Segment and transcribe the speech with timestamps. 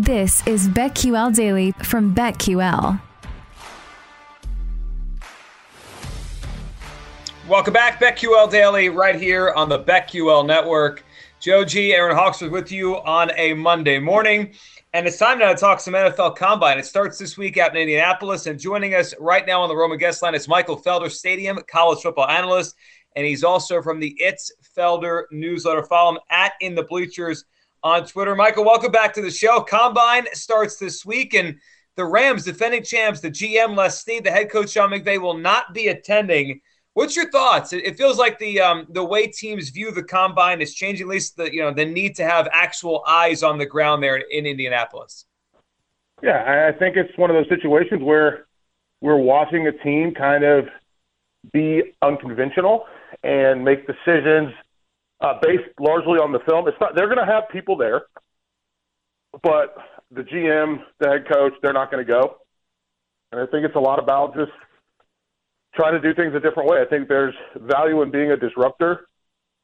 [0.00, 2.98] This is BetQL Daily from BetQL.
[7.46, 11.04] Welcome back, BetQL Daily, right here on the BetQL Network.
[11.38, 14.54] Joe G, Aaron Hawksworth with you on a Monday morning.
[14.94, 16.78] And it's time now to talk some NFL Combine.
[16.78, 18.46] It starts this week out in Indianapolis.
[18.46, 22.00] And joining us right now on the Roman guest line is Michael Felder, Stadium college
[22.00, 22.74] football analyst.
[23.16, 25.84] And he's also from the It's Felder newsletter.
[25.84, 27.44] Follow him at In the Bleachers
[27.82, 28.34] on Twitter.
[28.34, 29.60] Michael, welcome back to the show.
[29.60, 31.58] Combine starts this week, and
[31.96, 35.74] the Rams, defending champs, the GM Les Snead, the head coach Sean McVay will not
[35.74, 36.60] be attending.
[36.94, 37.72] What's your thoughts?
[37.72, 41.06] It, feels like the um, the way teams view the combine is changing.
[41.06, 44.16] At least the you know the need to have actual eyes on the ground there
[44.16, 45.26] in Indianapolis.
[46.22, 48.46] Yeah, I think it's one of those situations where
[49.00, 50.68] we're watching a team kind of
[51.52, 52.84] be unconventional
[53.22, 54.52] and make decisions
[55.20, 56.66] uh, based largely on the film.
[56.68, 58.02] It's not they're going to have people there,
[59.42, 59.76] but
[60.10, 62.36] the GM, the head coach, they're not going to go.
[63.32, 64.50] And I think it's a lot about just
[65.74, 66.80] trying to do things a different way.
[66.80, 69.06] I think there's value in being a disruptor,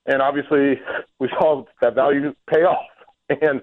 [0.06, 0.80] and obviously
[1.18, 2.86] we saw that value pay off.
[3.28, 3.60] And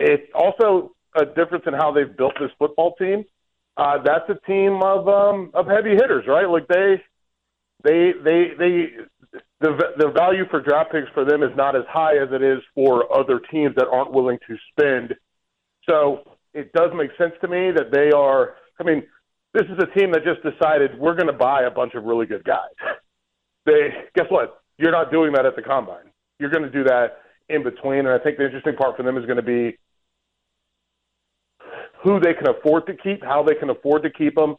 [0.00, 3.24] it's also a difference in how they've built this football team.
[3.76, 6.48] Uh, that's a team of um, of heavy hitters, right?
[6.48, 7.02] Like they
[7.84, 8.86] they they they
[9.60, 12.58] the the value for draft picks for them is not as high as it is
[12.74, 15.14] for other teams that aren't willing to spend.
[15.88, 18.56] So it does make sense to me that they are.
[18.78, 19.02] I mean,
[19.54, 22.26] this is a team that just decided we're going to buy a bunch of really
[22.26, 22.74] good guys.
[23.64, 24.62] They guess what?
[24.78, 26.10] You're not doing that at the combine.
[26.38, 27.18] You're going to do that
[27.48, 28.00] in between.
[28.00, 29.78] And I think the interesting part for them is going to be
[32.04, 34.56] who they can afford to keep, how they can afford to keep them,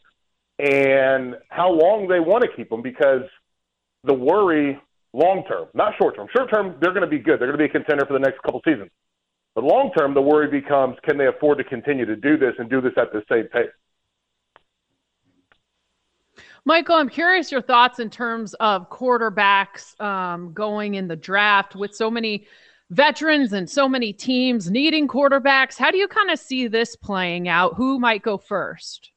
[0.58, 2.82] and how long they want to keep them.
[2.82, 3.22] Because
[4.02, 4.80] the worry
[5.18, 6.28] long term, not short term.
[6.34, 7.40] Short term, they're going to be good.
[7.40, 8.90] They're going to be a contender for the next couple seasons.
[9.54, 12.70] But long term, the worry becomes can they afford to continue to do this and
[12.70, 13.70] do this at the same pace?
[16.64, 21.94] Michael, I'm curious your thoughts in terms of quarterbacks um, going in the draft with
[21.94, 22.46] so many
[22.90, 25.76] veterans and so many teams needing quarterbacks.
[25.76, 27.74] How do you kind of see this playing out?
[27.76, 29.10] Who might go first?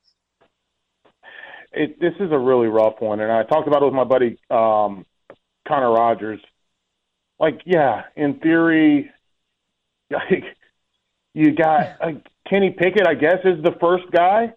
[1.73, 4.38] It, this is a really rough one, and I talked about it with my buddy
[4.50, 5.06] um,
[5.67, 6.39] Connor Rogers.
[7.39, 9.09] Like, yeah, in theory,
[10.11, 10.44] like
[11.33, 14.53] you got like Kenny Pickett, I guess, is the first guy.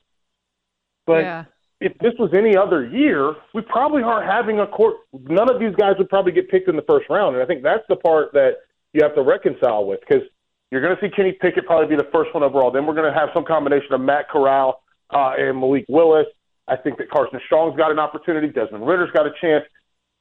[1.06, 1.44] But yeah.
[1.81, 4.97] if this was any other year, we probably aren't having a court.
[5.12, 7.62] None of these guys would probably get picked in the first round, and I think
[7.62, 8.56] that's the part that
[8.92, 10.22] you have to reconcile with because
[10.71, 12.71] you're going to see Kenny Pickett probably be the first one overall.
[12.71, 16.26] Then we're going to have some combination of Matt Corral uh, and Malik Willis.
[16.66, 18.48] I think that Carson Strong's got an opportunity.
[18.48, 19.65] Desmond Ridder's got a chance.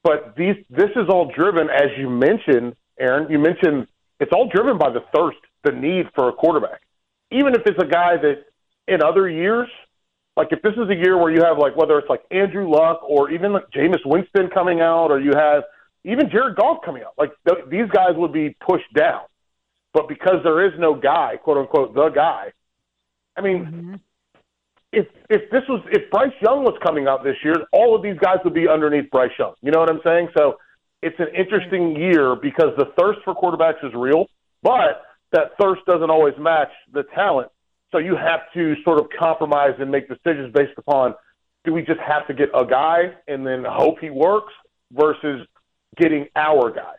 [0.03, 3.31] But these, this is all driven, as you mentioned, Aaron.
[3.31, 3.87] You mentioned
[4.19, 6.81] it's all driven by the thirst, the need for a quarterback.
[7.31, 8.43] Even if it's a guy that
[8.87, 9.69] in other years,
[10.35, 13.01] like if this is a year where you have like whether it's like Andrew Luck
[13.03, 15.63] or even like Jameis Winston coming out, or you have
[16.03, 19.21] even Jared Goff coming out, like th- these guys would be pushed down.
[19.93, 22.51] But because there is no guy, quote unquote, the guy,
[23.37, 23.95] I mean, mm-hmm
[24.93, 28.17] if if this was if Bryce Young was coming out this year, all of these
[28.19, 29.53] guys would be underneath Bryce Young.
[29.61, 30.29] You know what I'm saying?
[30.37, 30.57] So
[31.01, 34.27] it's an interesting year because the thirst for quarterbacks is real,
[34.61, 37.49] but that thirst doesn't always match the talent.
[37.91, 41.13] So you have to sort of compromise and make decisions based upon
[41.65, 44.53] do we just have to get a guy and then hope he works
[44.91, 45.47] versus
[45.97, 46.93] getting our guy.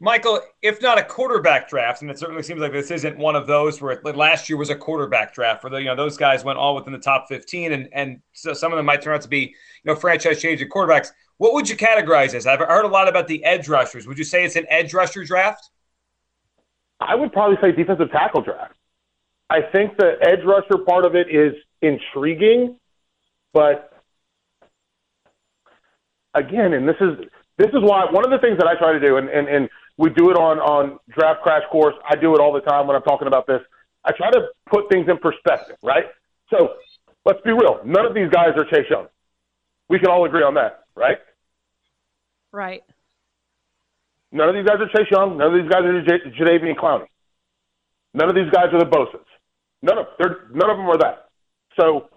[0.00, 3.46] Michael, if not a quarterback draft, and it certainly seems like this isn't one of
[3.46, 6.58] those where last year was a quarterback draft, where the, you know those guys went
[6.58, 9.28] all within the top fifteen, and and so some of them might turn out to
[9.28, 9.54] be you
[9.84, 11.08] know franchise changing quarterbacks.
[11.36, 12.46] What would you categorize as?
[12.46, 14.06] I've heard a lot about the edge rushers.
[14.06, 15.70] Would you say it's an edge rusher draft?
[17.00, 18.74] I would probably say defensive tackle draft.
[19.50, 22.78] I think the edge rusher part of it is intriguing,
[23.52, 23.92] but
[26.34, 29.00] again, and this is this is why one of the things that I try to
[29.00, 31.94] do, and, and, and we do it on, on Draft Crash Course.
[32.08, 33.60] I do it all the time when I'm talking about this.
[34.04, 36.04] I try to put things in perspective, right?
[36.50, 36.74] So
[37.24, 37.80] let's be real.
[37.84, 39.06] None of these guys are Chase Young.
[39.88, 41.18] We can all agree on that, right?
[42.52, 42.82] Right.
[44.32, 45.38] None of these guys are Chase Young.
[45.38, 47.06] None of these guys are J- Jadeveon Clowney.
[48.14, 49.26] None of these guys are the Bosa's.
[49.82, 51.28] None of they're, none of them are that.
[51.78, 52.08] So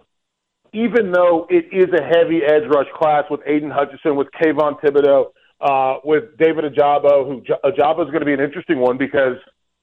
[0.74, 5.28] even though it is a heavy edge rush class with Aidan Hutchinson, with Kayvon Thibodeaux,
[5.62, 9.38] uh, with David Ojabo, who Ojabo is going to be an interesting one because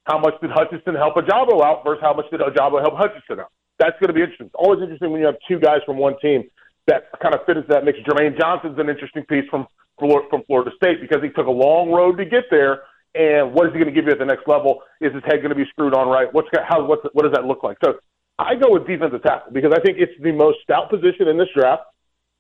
[0.04, 3.50] how much did Hutchinson help Ojabo out versus how much did Ojabo help Hutchinson out?
[3.78, 4.46] That's going to be interesting.
[4.46, 6.44] It's always interesting when you have two guys from one team
[6.86, 7.98] that kind of fit into that mix.
[8.00, 9.66] Jermaine Johnson's an interesting piece from
[9.96, 12.82] from Florida State because he took a long road to get there.
[13.14, 14.82] And what is he going to give you at the next level?
[15.00, 16.26] Is his head going to be screwed on right?
[16.32, 17.78] What's how what's what does that look like?
[17.84, 17.94] So
[18.38, 21.48] I go with defensive tackle because I think it's the most stout position in this
[21.54, 21.82] draft.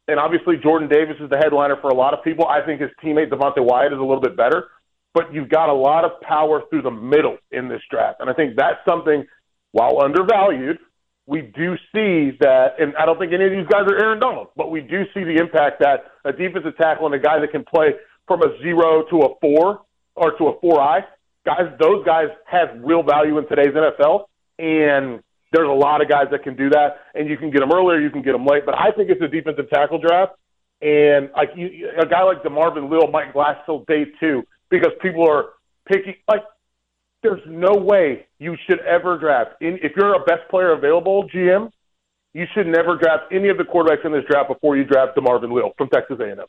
[0.06, 2.46] And obviously, Jordan Davis is the headliner for a lot of people.
[2.46, 4.68] I think his teammate Devonte Wyatt is a little bit better,
[5.14, 8.20] but you've got a lot of power through the middle in this draft.
[8.20, 9.24] And I think that's something,
[9.72, 10.78] while undervalued,
[11.26, 14.48] we do see that, and I don't think any of these guys are Aaron Donald,
[14.56, 17.64] but we do see the impact that a defensive tackle and a guy that can
[17.64, 17.94] play
[18.26, 19.80] from a zero to a four
[20.16, 21.00] or to a four I,
[21.46, 24.26] guys, those guys have real value in today's NFL.
[24.58, 25.22] And
[25.54, 28.00] there's a lot of guys that can do that, and you can get them earlier,
[28.00, 28.66] you can get them late.
[28.66, 30.32] But I think it's a defensive tackle draft,
[30.82, 35.50] and like you, a guy like DeMarvin might last till day two because people are
[35.86, 36.14] picking.
[36.28, 36.42] Like,
[37.22, 39.62] there's no way you should ever draft.
[39.62, 41.70] In, if you're a best player available, GM,
[42.34, 45.52] you should never draft any of the quarterbacks in this draft before you draft DeMarvin
[45.52, 46.44] Leal from Texas A&M.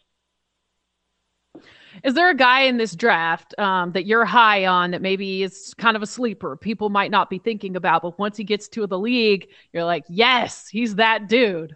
[2.04, 5.74] Is there a guy in this draft um, that you're high on that maybe is
[5.78, 6.58] kind of a sleeper?
[6.58, 10.04] People might not be thinking about, but once he gets to the league, you're like,
[10.10, 11.76] yes, he's that dude.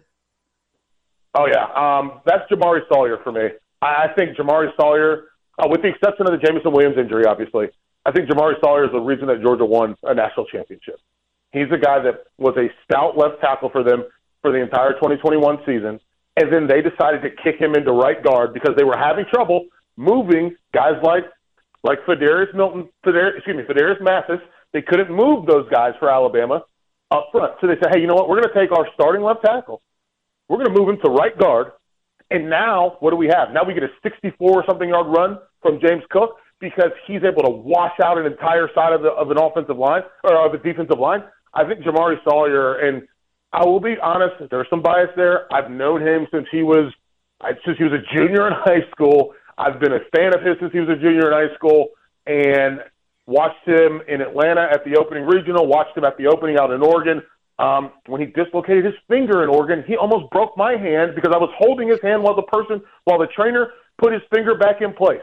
[1.34, 3.48] Oh yeah, um, that's Jamaree Salyer for me.
[3.80, 5.28] I, I think Jamaree Salyer,
[5.58, 7.68] uh, with the exception of the Jameson Williams injury, obviously,
[8.04, 10.98] I think Jamaree Salyer is the reason that Georgia won a national championship.
[11.52, 14.04] He's the guy that was a stout left tackle for them
[14.42, 16.00] for the entire 2021 season,
[16.36, 19.66] and then they decided to kick him into right guard because they were having trouble
[20.00, 21.24] moving guys like
[21.82, 24.40] like Fedarius Milton, Fedarius, excuse me, Phidarian Mathis.
[24.72, 26.62] They couldn't move those guys for Alabama
[27.10, 27.54] up front.
[27.60, 28.28] So they said, hey, you know what?
[28.28, 29.80] We're going to take our starting left tackle.
[30.48, 31.72] We're going to move him to right guard.
[32.30, 33.52] And now, what do we have?
[33.52, 37.42] Now we get a 64 or something yard run from James Cook because he's able
[37.42, 40.58] to wash out an entire side of, the, of an offensive line or of a
[40.58, 41.24] defensive line.
[41.54, 43.08] I think Jamaree Salyer, and
[43.52, 45.52] I will be honest, there's some bias there.
[45.52, 46.92] I've known him since he was
[47.64, 49.32] since he was a junior in high school.
[49.60, 51.88] I've been a fan of his since he was a junior in high school,
[52.26, 52.80] and
[53.26, 55.66] watched him in Atlanta at the opening regional.
[55.66, 57.22] Watched him at the opening out in Oregon.
[57.58, 61.36] Um, when he dislocated his finger in Oregon, he almost broke my hand because I
[61.36, 64.94] was holding his hand while the person, while the trainer put his finger back in
[64.94, 65.20] place.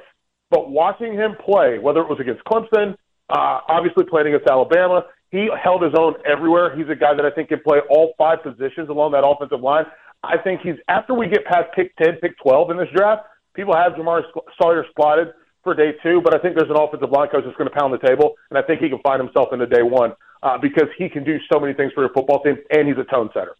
[0.51, 2.93] But watching him play, whether it was against Clemson,
[3.29, 6.77] uh, obviously playing against Alabama, he held his own everywhere.
[6.77, 9.85] He's a guy that I think can play all five positions along that offensive line.
[10.21, 13.25] I think he's after we get past pick ten, pick twelve in this draft
[13.57, 14.23] people have Jamar
[14.61, 15.33] Salyer spotted
[15.63, 17.91] for day two, but I think there's an offensive line coach that's going to pound
[17.91, 20.13] the table, and I think he can find himself into day one
[20.43, 23.03] uh, because he can do so many things for your football team, and he's a
[23.03, 23.55] tone setter.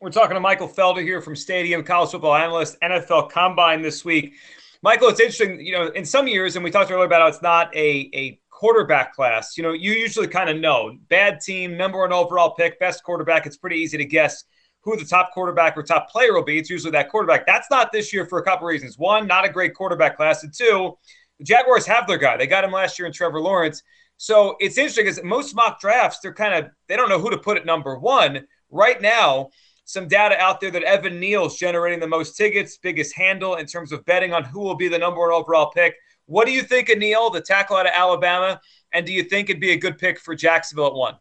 [0.00, 4.34] We're talking to Michael Felder here from Stadium, college football analyst, NFL Combine this week.
[4.82, 7.42] Michael, it's interesting, you know, in some years, and we talked earlier about how it's
[7.42, 9.56] not a, a quarterback class.
[9.56, 13.46] You know, you usually kind of know bad team, number one overall pick, best quarterback.
[13.46, 14.44] It's pretty easy to guess
[14.82, 16.58] who the top quarterback or top player will be.
[16.58, 17.46] It's usually that quarterback.
[17.46, 18.98] That's not this year for a couple reasons.
[18.98, 20.42] One, not a great quarterback class.
[20.42, 20.96] And two,
[21.38, 22.36] the Jaguars have their guy.
[22.36, 23.82] They got him last year in Trevor Lawrence.
[24.16, 27.38] So it's interesting because most mock drafts, they're kind of, they don't know who to
[27.38, 28.46] put at number one.
[28.70, 29.50] Right now,
[29.84, 33.92] some data out there that Evan Neal's generating the most tickets, biggest handle in terms
[33.92, 35.94] of betting on who will be the number one overall pick.
[36.26, 38.60] What do you think of Neal, the tackle out of Alabama?
[38.92, 41.16] And do you think it'd be a good pick for Jacksonville at one?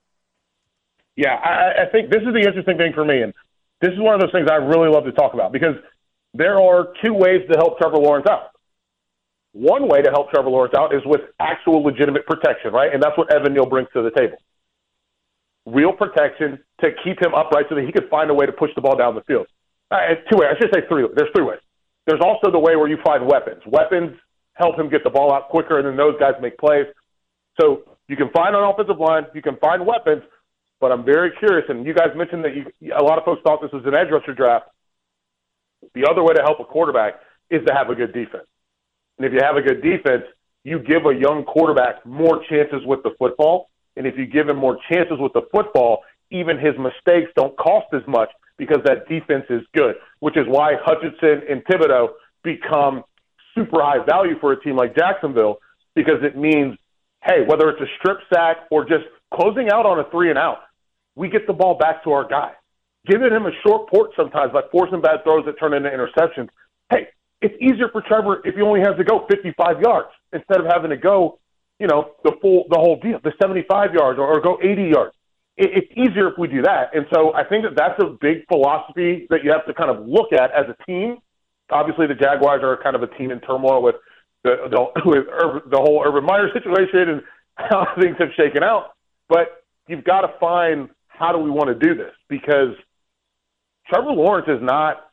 [1.16, 3.22] Yeah, I, I think this is the interesting thing for me.
[3.22, 3.34] And
[3.82, 5.76] this is one of those things I really love to talk about because
[6.34, 8.52] there are two ways to help Trevor Lawrence out.
[9.54, 12.94] One way to help Trevor Lawrence out is with actual legitimate protection, right?
[12.94, 14.38] And that's what Evan Neal brings to the table.
[15.66, 18.70] Real protection to keep him upright so that he could find a way to push
[18.76, 19.48] the ball down the field.
[19.90, 19.98] Uh,
[20.30, 20.50] two ways.
[20.54, 21.06] I should say three.
[21.16, 21.60] There's three ways.
[22.06, 23.62] There's also the way where you find weapons.
[23.66, 24.16] Weapons
[24.54, 26.86] help him get the ball out quicker, and then those guys make plays.
[27.60, 30.24] So you can find an offensive line, you can find weapons,
[30.80, 31.66] but I'm very curious.
[31.70, 34.08] And you guys mentioned that you, a lot of folks thought this was an edge
[34.12, 34.66] rusher draft.
[35.94, 37.16] The other way to help a quarterback
[37.50, 38.48] is to have a good defense.
[39.18, 40.24] And if you have a good defense,
[40.64, 43.70] you give a young quarterback more chances with the football.
[43.96, 47.88] And if you give him more chances with the football, even his mistakes don't cost
[47.94, 52.10] as much because that defense is good, which is why Hutchinson and Thibodeaux
[52.44, 53.04] become
[53.56, 55.60] super high value for a team like Jacksonville
[55.96, 56.78] because it means,
[57.24, 60.60] hey, whether it's a strip sack or just closing out on a three and out,
[61.20, 62.54] we get the ball back to our guy.
[63.06, 66.48] Giving him a short port sometimes by forcing bad throws that turn into interceptions.
[66.90, 67.10] Hey,
[67.42, 70.92] it's easier for Trevor if he only has to go 55 yards instead of having
[70.92, 71.40] to go,
[71.78, 75.14] you know, the full the whole deal, the 75 yards or, or go 80 yards.
[75.58, 78.48] It, it's easier if we do that, and so I think that that's a big
[78.48, 81.18] philosophy that you have to kind of look at as a team.
[81.70, 83.96] Obviously, the Jaguars are kind of a team in turmoil with
[84.44, 87.22] the the, with Urban, the whole Urban Meyer situation and
[87.56, 88.96] how things have shaken out.
[89.28, 92.74] But you've got to find how do we want to do this because
[93.90, 95.12] Trevor Lawrence is not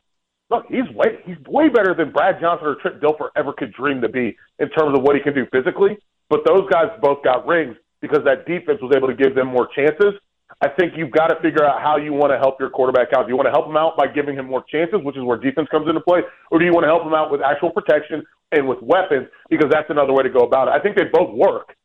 [0.49, 4.01] look, he's way he's way better than Brad Johnson or Trent Dilfer ever could dream
[4.01, 5.97] to be in terms of what he can do physically.
[6.29, 9.67] But those guys both got rings because that defense was able to give them more
[9.75, 10.13] chances.
[10.61, 13.27] I think you've got to figure out how you want to help your quarterback out.
[13.27, 15.37] Do you want to help him out by giving him more chances, which is where
[15.37, 16.21] defense comes into play,
[16.51, 19.67] or do you want to help him out with actual protection and with weapons because
[19.69, 20.71] that's another way to go about it.
[20.71, 21.75] I think they both work.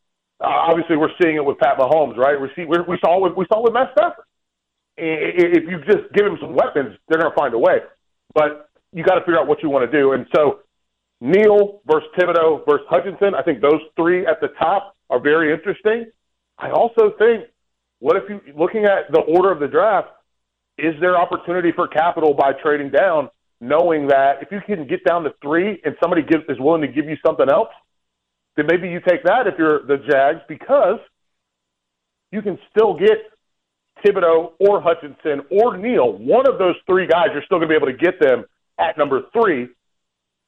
[0.43, 2.41] Uh, obviously, we're seeing it with Pat Mahomes, right?
[2.41, 4.25] We see we saw with we saw with Matt Stafford.
[4.97, 7.79] If you just give him some weapons, they're going to find a way.
[8.35, 10.13] But you got to figure out what you want to do.
[10.13, 10.61] And so
[11.21, 16.07] Neal versus Thibodeaux versus Hutchinson, I think those three at the top are very interesting.
[16.59, 17.45] I also think,
[18.01, 20.09] what if you looking at the order of the draft,
[20.77, 23.31] is there opportunity for capital by trading down,
[23.61, 26.89] knowing that if you can get down to three and somebody gives, is willing to
[26.89, 27.69] give you something else,
[28.57, 30.99] then maybe you take that if you're the Jags because
[32.31, 33.19] you can still get
[34.05, 36.13] Thibodeaux or Hutchinson or Neal.
[36.19, 38.45] One of those three guys, you're still going to be able to get them
[38.79, 39.69] at number three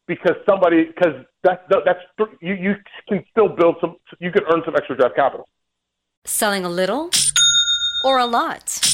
[0.06, 2.00] because somebody because that's that's
[2.40, 2.75] you you
[3.08, 5.49] can still build some you can earn some extra draft capital.
[6.26, 7.11] Selling a little
[8.04, 8.93] or a lot.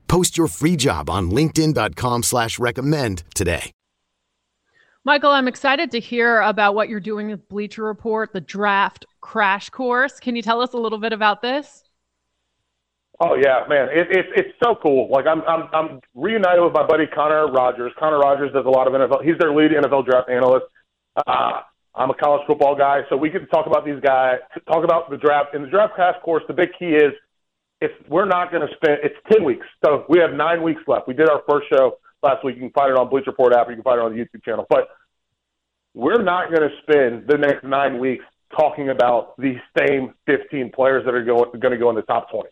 [0.11, 3.71] Post your free job on LinkedIn.com slash recommend today.
[5.05, 9.69] Michael, I'm excited to hear about what you're doing with Bleacher Report, the draft crash
[9.69, 10.19] course.
[10.19, 11.85] Can you tell us a little bit about this?
[13.21, 15.09] Oh yeah, man, it, it, it's so cool.
[15.09, 17.93] Like I'm I'm I'm reunited with my buddy Connor Rogers.
[17.97, 19.23] Connor Rogers does a lot of NFL.
[19.23, 20.65] He's their lead NFL draft analyst.
[21.25, 21.61] Uh,
[21.95, 25.09] I'm a college football guy, so we get to talk about these guys, talk about
[25.09, 25.55] the draft.
[25.55, 27.13] In the draft crash course, the big key is
[27.81, 28.99] if we're not going to spend.
[29.03, 31.07] It's ten weeks, so we have nine weeks left.
[31.07, 32.55] We did our first show last week.
[32.55, 33.67] You can find it on Bleacher Report app.
[33.67, 34.65] Or you can find it on the YouTube channel.
[34.69, 34.89] But
[35.93, 38.23] we're not going to spend the next nine weeks
[38.55, 42.29] talking about these same 15 players that are going, going to go in the top
[42.31, 42.49] 20.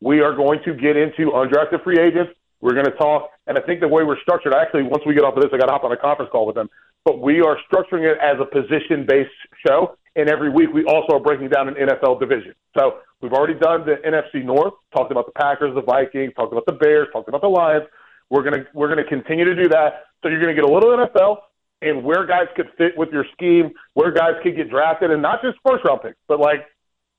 [0.00, 2.32] We are going to get into undrafted free agents.
[2.60, 5.24] We're going to talk, and I think the way we're structured, actually, once we get
[5.24, 6.68] off of this, I got to hop on a conference call with them.
[7.04, 9.30] But we are structuring it as a position-based
[9.66, 12.54] show, and every week we also are breaking down an NFL division.
[12.78, 16.66] So we've already done the NFC North, talked about the Packers, the Vikings, talked about
[16.66, 17.84] the Bears, talked about the Lions.
[18.30, 20.04] We're gonna we're gonna continue to do that.
[20.22, 21.38] So you're gonna get a little NFL
[21.82, 25.42] and where guys could fit with your scheme, where guys could get drafted, and not
[25.42, 26.66] just first round picks, but like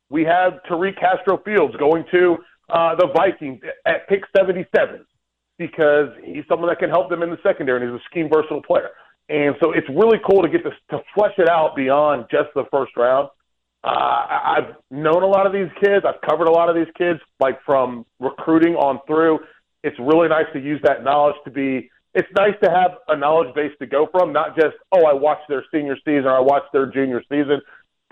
[0.10, 2.38] We have Tariq Castro Fields going to
[2.70, 5.06] uh, the Vikings at pick 77
[5.58, 8.62] because he's someone that can help them in the secondary and he's a scheme versatile
[8.62, 8.90] player.
[9.30, 12.66] And so it's really cool to get this to flesh it out beyond just the
[12.72, 13.30] first round.
[13.84, 13.90] Uh,
[14.30, 16.06] I've known a lot of these kids.
[16.08, 19.40] I've covered a lot of these kids, like from recruiting on through.
[19.84, 21.90] It's really nice to use that knowledge to be.
[22.14, 25.50] It's nice to have a knowledge base to go from, not just oh, I watched
[25.50, 27.62] their senior season or I watched their junior season.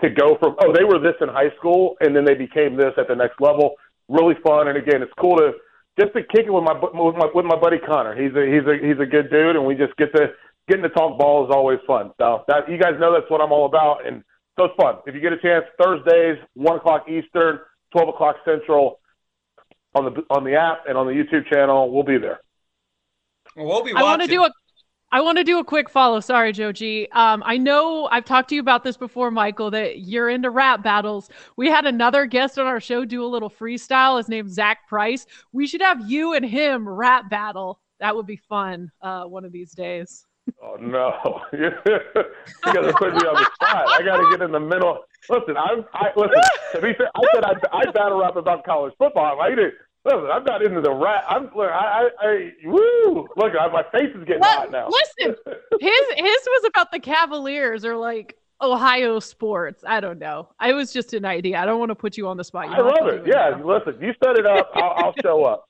[0.02, 2.92] To go from oh, they were this in high school and then they became this
[2.98, 3.76] at the next level.
[4.08, 5.52] Really fun, and again, it's cool to
[5.98, 8.14] just to kick it with my with my with my buddy Connor.
[8.20, 10.32] He's a he's a he's a good dude, and we just get to
[10.68, 12.12] getting to talk ball is always fun.
[12.18, 14.22] So that you guys know that's what I'm all about, and
[14.58, 14.96] so it's fun.
[15.06, 17.60] If you get a chance, Thursdays, one o'clock Eastern,
[17.92, 19.00] twelve o'clock Central,
[19.94, 22.40] on the on the app and on the YouTube channel, we'll be there.
[23.56, 23.92] Well, we'll be.
[23.92, 23.96] Watching.
[23.96, 24.50] I want to do a.
[25.14, 26.20] I want to do a quick follow.
[26.20, 27.06] Sorry, Joe G.
[27.12, 30.82] Um, I know I've talked to you about this before, Michael, that you're into rap
[30.82, 31.28] battles.
[31.56, 34.16] We had another guest on our show do a little freestyle.
[34.16, 35.26] His name's Zach Price.
[35.52, 37.78] We should have you and him rap battle.
[38.00, 40.26] That would be fun uh, one of these days.
[40.64, 41.40] Oh no!
[41.52, 41.70] you
[42.64, 43.88] gotta put me on the spot.
[43.88, 45.00] I gotta get in the middle.
[45.28, 45.84] Listen, I'm.
[45.92, 46.40] I listen.
[46.74, 49.40] To be fair, I said I I battle rap about college football.
[49.40, 49.72] I did.
[50.04, 51.24] Listen, I'm not into the rap.
[51.28, 51.44] I'm.
[51.56, 53.28] Look, I, I, I woo.
[53.36, 54.88] Look, I, my face is getting well, hot now.
[54.88, 55.34] Listen,
[55.80, 59.82] his his was about the Cavaliers or like Ohio sports.
[59.84, 60.48] I don't know.
[60.60, 61.58] I was just an idea.
[61.58, 62.68] I don't want to put you on the spot.
[62.68, 63.24] You I love it.
[63.26, 64.70] Yeah, listen, you set it up.
[64.74, 65.68] I'll, I'll show up.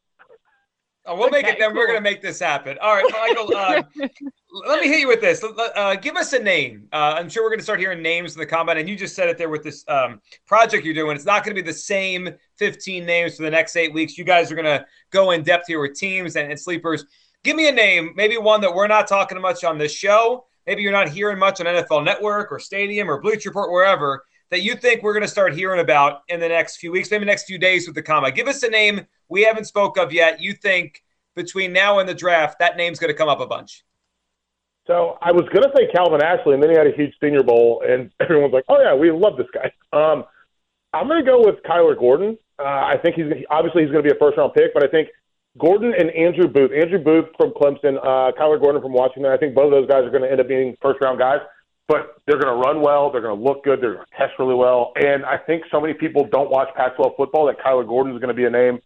[1.05, 1.59] Oh, we'll okay, make it.
[1.59, 1.79] Then cool.
[1.79, 2.79] we're gonna make this happen.
[2.81, 3.53] All right, Michael.
[3.63, 3.83] Uh,
[4.69, 5.43] let me hit you with this.
[5.43, 6.87] Uh, give us a name.
[6.93, 9.29] Uh, I'm sure we're gonna start hearing names in the combine, and you just said
[9.29, 11.17] it there with this um, project you're doing.
[11.17, 12.29] It's not gonna be the same
[12.59, 14.19] 15 names for the next eight weeks.
[14.19, 17.07] You guys are gonna go in depth here with teams and, and sleepers.
[17.45, 20.45] Give me a name, maybe one that we're not talking much on this show.
[20.67, 24.63] Maybe you're not hearing much on NFL Network or Stadium or Bleacher Report, wherever that
[24.63, 27.45] you think we're going to start hearing about in the next few weeks, maybe next
[27.45, 28.31] few days with the comma.
[28.31, 30.43] Give us a name we haven't spoke of yet.
[30.43, 31.03] You think
[31.35, 33.83] between now and the draft that name's going to come up a bunch?
[34.87, 37.43] So I was going to say Calvin Austin, and then he had a huge Senior
[37.43, 40.25] Bowl, and everyone's like, "Oh yeah, we love this guy." Um,
[40.93, 42.37] I'm going to go with Kyler Gordon.
[42.59, 44.89] Uh, I think he's obviously he's going to be a first round pick, but I
[44.89, 45.09] think
[45.59, 49.33] Gordon and Andrew Booth, Andrew Booth from Clemson, uh, Kyler Gordon from Washington.
[49.33, 51.41] I think both of those guys are going to end up being first round guys
[51.89, 53.11] but they're going to run well.
[53.11, 53.81] They're going to look good.
[53.81, 54.93] They're going to test really well.
[54.97, 58.35] And I think so many people don't watch Pac-12 football that Kyler Gordon is going
[58.35, 58.79] to be a name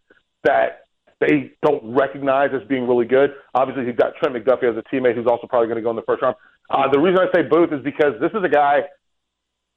[0.44, 0.86] that
[1.20, 3.30] they don't recognize as being really good.
[3.54, 5.96] Obviously, he's got Trent McDuffie as a teammate who's also probably going to go in
[5.96, 6.36] the first round.
[6.68, 8.80] Uh, the reason I say Booth is because this is a guy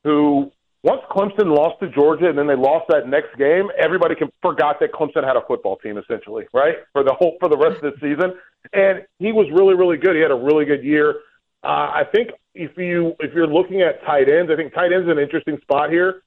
[0.03, 0.51] who,
[0.83, 4.79] once Clemson lost to Georgia and then they lost that next game, everybody can, forgot
[4.79, 7.93] that Clemson had a football team essentially, right, for the whole for the rest of
[7.93, 8.33] the season.
[8.73, 10.15] And he was really, really good.
[10.15, 11.15] He had a really good year.
[11.63, 12.29] Uh, I think
[12.59, 15.57] if you if you're looking at tight ends, I think tight ends is an interesting
[15.61, 16.23] spot here.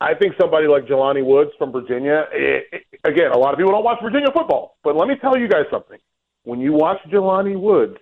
[0.00, 2.26] I think somebody like Jelani Woods from Virginia.
[2.32, 5.38] It, it, again, a lot of people don't watch Virginia football, but let me tell
[5.38, 5.98] you guys something.
[6.42, 7.96] When you watch Jelani Woods,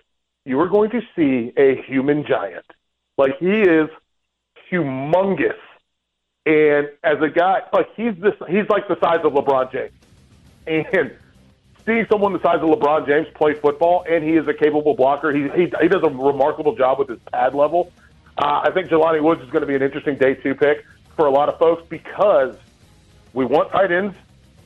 [0.45, 2.65] you are going to see a human giant.
[3.19, 3.87] Like he is
[4.71, 5.61] humongous,
[6.47, 9.93] and as a guy, like he's this, he's like the size of LeBron James,
[10.65, 11.11] and
[11.85, 15.31] seeing someone the size of LeBron James play football, and he is a capable blocker.
[15.31, 17.91] He he, he does a remarkable job with his pad level.
[18.37, 20.83] Uh, I think Jelani Woods is going to be an interesting day two pick
[21.15, 22.55] for a lot of folks because
[23.33, 24.15] we want tight ends.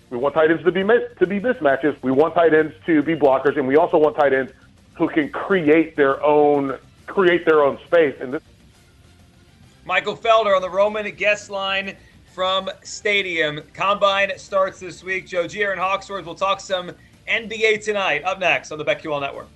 [0.09, 2.01] We want tight ends to be to be mismatches.
[2.01, 4.51] We want tight ends to be blockers, and we also want tight ends
[4.95, 8.15] who can create their own create their own space.
[8.19, 8.43] And this-
[9.85, 11.95] Michael Felder on the Roman guest line
[12.33, 13.61] from Stadium.
[13.73, 15.27] Combine starts this week.
[15.27, 15.63] Joe G.
[15.63, 16.91] Aaron Hawksworth will talk some
[17.29, 18.23] NBA tonight.
[18.23, 19.47] Up next on the BetQL Network.